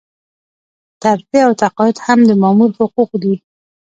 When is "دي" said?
3.23-3.33